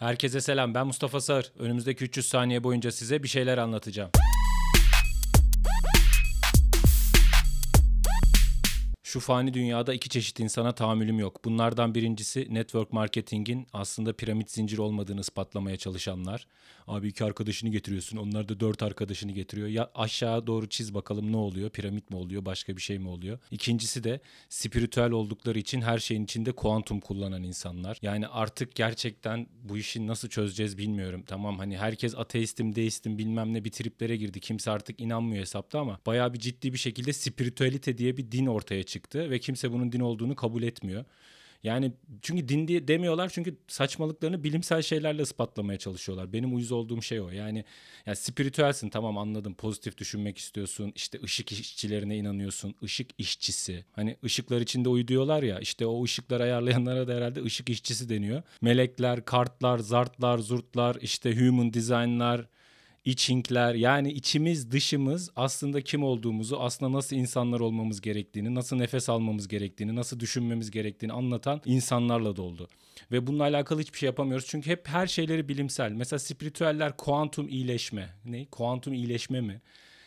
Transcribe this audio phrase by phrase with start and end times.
[0.00, 0.74] Herkese selam.
[0.74, 1.52] Ben Mustafa Sağır.
[1.58, 4.10] Önümüzdeki 300 saniye boyunca size bir şeyler anlatacağım.
[9.10, 11.44] Şu fani dünyada iki çeşit insana tahammülüm yok.
[11.44, 16.46] Bunlardan birincisi network marketingin aslında piramit zinciri olmadığını ispatlamaya çalışanlar.
[16.86, 19.68] Abi iki arkadaşını getiriyorsun, onlar da dört arkadaşını getiriyor.
[19.68, 21.70] Ya aşağı doğru çiz bakalım ne oluyor?
[21.70, 23.38] Piramit mi oluyor, başka bir şey mi oluyor?
[23.50, 27.98] İkincisi de spiritüel oldukları için her şeyin içinde kuantum kullanan insanlar.
[28.02, 31.22] Yani artık gerçekten bu işi nasıl çözeceğiz bilmiyorum.
[31.26, 34.40] Tamam hani herkes ateistim, deistim bilmem ne bir triplere girdi.
[34.40, 38.82] Kimse artık inanmıyor hesapta ama bayağı bir ciddi bir şekilde spiritüelite diye bir din ortaya
[38.82, 41.04] çıktı ve kimse bunun din olduğunu kabul etmiyor.
[41.62, 46.32] Yani çünkü din diye demiyorlar çünkü saçmalıklarını bilimsel şeylerle ispatlamaya çalışıyorlar.
[46.32, 47.30] Benim uyuz olduğum şey o.
[47.30, 47.64] Yani
[48.06, 49.54] yani spiritüelsin tamam anladım.
[49.54, 50.92] Pozitif düşünmek istiyorsun.
[50.94, 52.74] İşte ışık işçilerine inanıyorsun.
[52.82, 53.84] Işık işçisi.
[53.92, 55.58] Hani ışıklar içinde uyu diyorlar ya.
[55.58, 58.42] işte o ışıkları ayarlayanlara da herhalde ışık işçisi deniyor.
[58.60, 62.46] Melekler, kartlar, zartlar, zurtlar, işte human design'lar,
[63.04, 69.48] içinkler yani içimiz dışımız aslında kim olduğumuzu aslında nasıl insanlar olmamız gerektiğini nasıl nefes almamız
[69.48, 72.68] gerektiğini nasıl düşünmemiz gerektiğini anlatan insanlarla doldu.
[73.12, 75.92] Ve bununla alakalı hiçbir şey yapamıyoruz çünkü hep her şeyleri bilimsel.
[75.92, 78.08] Mesela spiritüeller kuantum iyileşme.
[78.24, 78.46] Ne?
[78.46, 79.60] Kuantum iyileşme mi?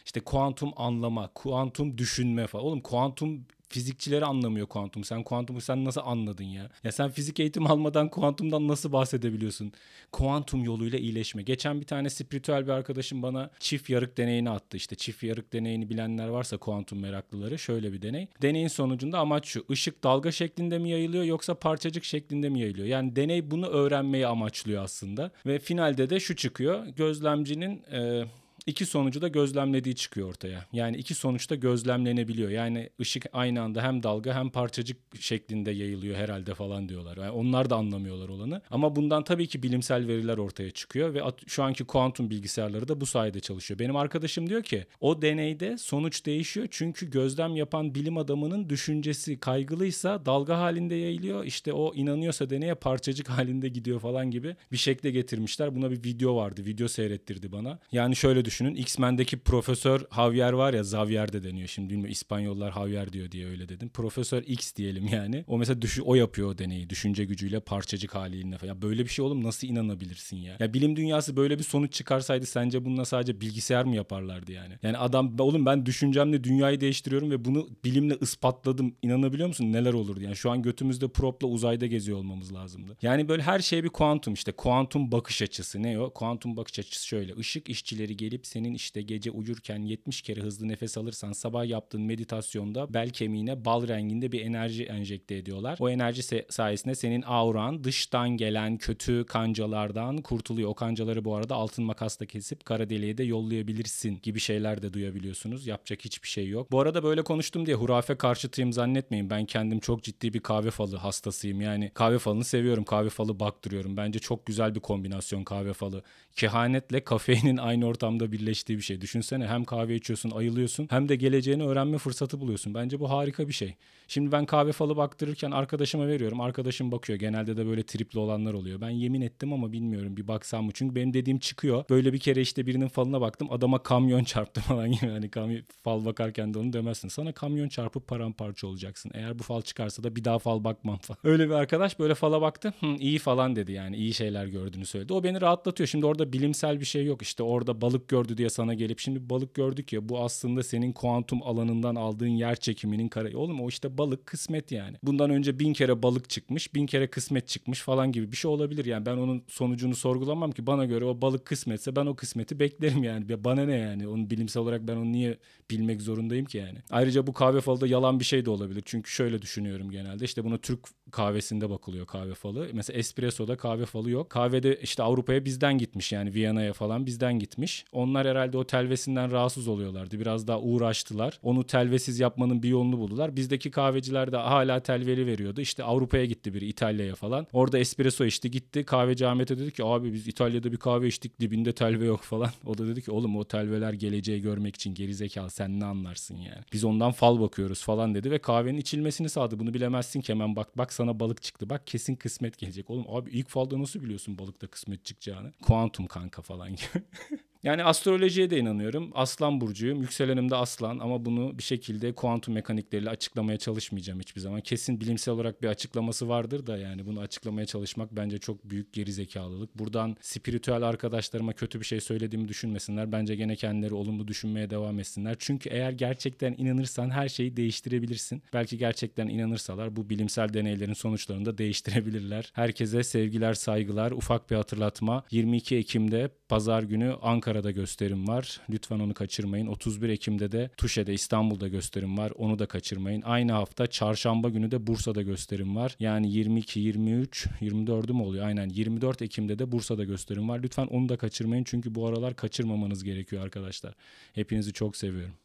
[0.06, 2.66] İşte kuantum anlama, kuantum düşünme falan.
[2.66, 5.04] Oğlum kuantum fizikçileri anlamıyor kuantum.
[5.04, 6.70] Sen kuantumu sen nasıl anladın ya?
[6.84, 9.72] Ya sen fizik eğitim almadan kuantumdan nasıl bahsedebiliyorsun?
[10.12, 11.42] Kuantum yoluyla iyileşme.
[11.42, 14.78] Geçen bir tane spiritüel bir arkadaşım bana çift yarık deneyini attı.
[14.78, 18.28] İşte çift yarık deneyini bilenler varsa kuantum meraklıları şöyle bir deney.
[18.42, 19.66] Deneyin sonucunda amaç şu.
[19.70, 22.88] Işık dalga şeklinde mi yayılıyor yoksa parçacık şeklinde mi yayılıyor?
[22.88, 25.32] Yani deney bunu öğrenmeyi amaçlıyor aslında.
[25.46, 26.86] Ve finalde de şu çıkıyor.
[26.86, 28.26] Gözlemcinin e,
[28.68, 30.66] iki sonucu da gözlemlediği çıkıyor ortaya.
[30.74, 32.50] Yani iki sonuçta gözlemlenebiliyor.
[32.50, 37.18] Yani ışık aynı anda hem dalga hem parçacık şeklinde yayılıyor herhalde falan diyorlar.
[37.18, 38.62] Yani onlar da anlamıyorlar olanı.
[38.72, 43.06] Ama bundan tabii ki bilimsel veriler ortaya çıkıyor ve şu anki kuantum bilgisayarları da bu
[43.06, 43.80] sayede çalışıyor.
[43.80, 50.26] Benim arkadaşım diyor ki o deneyde sonuç değişiyor çünkü gözlem yapan bilim adamının düşüncesi kaygılıysa
[50.26, 51.44] dalga halinde yayılıyor.
[51.44, 55.76] İşte o inanıyorsa deneye parçacık halinde gidiyor falan gibi bir şekle getirmişler.
[55.76, 56.66] Buna bir video vardı.
[56.66, 57.80] Video seyrettirdi bana.
[57.92, 58.76] Yani şöyle düşün düşünün.
[58.76, 61.68] X-Men'deki Profesör Javier var ya Xavier de deniyor.
[61.68, 63.90] Şimdi bilmiyorum İspanyollar Javier diyor diye öyle dedim.
[63.90, 65.44] Profesör X diyelim yani.
[65.48, 66.90] O mesela düşü, o yapıyor o deneyi.
[66.90, 68.74] Düşünce gücüyle parçacık haliyle falan.
[68.74, 70.58] Ya böyle bir şey oğlum nasıl inanabilirsin ya?
[70.60, 74.74] Ya bilim dünyası böyle bir sonuç çıkarsaydı sence bununla sadece bilgisayar mı yaparlardı yani?
[74.84, 78.96] Yani adam oğlum ben düşüncemle dünyayı değiştiriyorum ve bunu bilimle ispatladım.
[79.02, 79.74] İnanabiliyor musun?
[79.74, 80.22] Neler olurdu?
[80.22, 82.98] Yani şu an götümüzde propla uzayda geziyor olmamız lazımdı.
[83.02, 84.52] Yani böyle her şey bir kuantum işte.
[84.52, 85.84] Kuantum bakış açısı.
[85.84, 86.14] Ne o?
[86.14, 87.34] Kuantum bakış açısı şöyle.
[87.34, 92.02] Işık işçileri gelip gelip senin işte gece uyurken 70 kere hızlı nefes alırsan sabah yaptığın
[92.02, 95.78] meditasyonda bel kemiğine bal renginde bir enerji enjekte ediyorlar.
[95.80, 100.70] O enerji sayesinde senin auran dıştan gelen kötü kancalardan kurtuluyor.
[100.70, 105.68] O kancaları bu arada altın makasla kesip kara deliğe de yollayabilirsin gibi şeyler de duyabiliyorsunuz.
[105.68, 106.72] Yapacak hiçbir şey yok.
[106.72, 109.30] Bu arada böyle konuştum diye hurafe karşıtıyım zannetmeyin.
[109.30, 111.62] Ben kendim çok ciddi bir kahve falı hastasıyım.
[111.62, 112.84] Yani kahve falını seviyorum.
[112.84, 113.98] Kahve falı baktırıyorum.
[113.98, 116.04] Bence çok güzel bir kombinasyon kahve falı.
[116.36, 119.02] Kehanetle kafeinin aynı ortamda birleştiği bir şey.
[119.02, 122.74] Düşünsene hem kahve içiyorsun, ayılıyorsun hem de geleceğini öğrenme fırsatı buluyorsun.
[122.74, 123.76] Bence bu harika bir şey.
[124.08, 126.42] Şimdi ben kahve falı baktırırken arkadaşıma veriyorum.
[126.42, 127.20] Arkadaşım bakıyor.
[127.20, 128.82] Genelde de böyle tripli olanlar oluyor.
[128.82, 130.72] Ben yemin ettim ama bilmiyorum bir baksam mı?
[130.74, 131.84] Çünkü benim dediğim çıkıyor.
[131.90, 133.48] Böyle bir kere işte birinin falına baktım.
[133.52, 135.06] Adama kamyon çarptı falan gibi.
[135.06, 137.08] Yani kamyon, fal bakarken de onu demezsin.
[137.08, 139.12] Sana kamyon çarpıp paramparça olacaksın.
[139.14, 141.18] Eğer bu fal çıkarsa da bir daha fal bakmam falan.
[141.24, 142.74] Öyle bir arkadaş böyle fala baktı.
[142.80, 143.96] Hı, iyi falan dedi yani.
[143.98, 145.14] iyi şeyler gördüğünü söyledi.
[145.14, 145.88] O beni rahatlatıyor.
[145.88, 147.22] Şimdi orada bilimsel bir şey yok.
[147.22, 151.44] İşte orada balık gördü diye sana gelip şimdi balık gördük ya bu aslında senin kuantum
[151.44, 153.38] alanından aldığın yer çekiminin kare.
[153.38, 154.98] Oğlum o işte balık kısmet yani.
[155.04, 158.86] Bundan önce bin kere balık çıkmış, bin kere kısmet çıkmış falan gibi bir şey olabilir
[158.86, 159.06] yani.
[159.06, 163.44] Ben onun sonucunu sorgulamam ki bana göre o balık kısmetse ben o kısmeti beklerim yani.
[163.44, 164.08] Bana ne yani?
[164.08, 165.38] Onun bilimsel olarak ben onu niye
[165.72, 166.78] bilmek zorundayım ki yani.
[166.90, 168.84] Ayrıca bu kahve falı da yalan bir şey de olabilir.
[168.86, 170.26] Çünkü şöyle düşünüyorum genelde.
[170.26, 170.80] İşte buna Türk
[171.14, 172.68] kahvesinde bakılıyor kahve falı.
[172.74, 174.30] Mesela espresso'da kahve falı yok.
[174.30, 177.86] Kahvede işte Avrupa'ya bizden gitmiş yani Viyana'ya falan bizden gitmiş.
[177.92, 180.20] Onlar herhalde o telvesinden rahatsız oluyorlardı.
[180.20, 181.40] Biraz daha uğraştılar.
[181.44, 183.36] Onu telvesiz yapmanın bir yolunu buldular.
[183.36, 185.62] Bizdeki kahveciler de hala telveli veriyordu.
[185.62, 187.48] İşte Avrupa'ya gitti biri İtalya'ya falan.
[187.54, 188.84] Orada espresso içti gitti.
[188.84, 192.50] Kahveci Ahmet'e dedi ki abi biz İtalya'da bir kahve içtik dibinde telve yok falan.
[192.66, 196.64] O da dedi ki oğlum o telveler geleceği görmek için gerizekalı sen ne anlarsın yani.
[196.74, 199.60] Biz ondan fal bakıyoruz falan dedi ve kahvenin içilmesini sağladı.
[199.60, 201.70] Bunu bilemezsin ki hemen bak bak sana balık çıktı.
[201.70, 202.90] Bak kesin kısmet gelecek.
[202.90, 205.52] Oğlum abi ilk falda nasıl biliyorsun balıkta kısmet çıkacağını?
[205.62, 207.04] Kuantum kanka falan gibi.
[207.64, 209.12] Yani astrolojiye de inanıyorum.
[209.14, 210.02] Aslan burcuyum.
[210.02, 214.62] Yükselenim de aslan ama bunu bir şekilde kuantum mekanikleriyle açıklamaya çalışmayacağım hiçbir zaman.
[214.62, 219.80] Kesin bilimsel olarak bir açıklaması vardır da yani bunu açıklamaya çalışmak bence çok büyük gerizekalılık.
[219.80, 223.12] Buradan spiritüel arkadaşlarıma kötü bir şey söylediğimi düşünmesinler.
[223.12, 225.36] Bence gene kendileri olumlu düşünmeye devam etsinler.
[225.40, 228.44] Çünkü eğer gerçekten inanırsan her şeyi değiştirebilirsin.
[228.54, 232.52] Belki gerçekten inanırsalar bu bilimsel deneylerin sonuçlarını da değiştirebilirler.
[232.54, 234.12] Herkese sevgiler, saygılar.
[234.12, 235.24] Ufak bir hatırlatma.
[235.32, 238.62] 22 Ekim'de pazar günü Ankara'da gösterim var.
[238.70, 239.68] Lütfen onu kaçırmayın.
[239.68, 242.32] 31 Ekim'de de Tuşe'de İstanbul'da gösterim var.
[242.36, 243.22] Onu da kaçırmayın.
[243.22, 245.96] Aynı hafta çarşamba günü de Bursa'da gösterim var.
[246.00, 248.46] Yani 22, 23, 24'ü mü oluyor?
[248.46, 250.60] Aynen 24 Ekim'de de Bursa'da gösterim var.
[250.64, 253.94] Lütfen onu da kaçırmayın çünkü bu aralar kaçırmamanız gerekiyor arkadaşlar.
[254.34, 255.43] Hepinizi çok seviyorum.